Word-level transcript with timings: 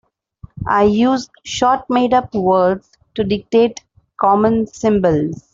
I 0.65 0.85
use 0.85 1.29
short 1.45 1.87
made-up 1.87 2.33
words 2.33 2.89
to 3.13 3.23
dictate 3.23 3.81
common 4.19 4.65
symbols. 4.65 5.47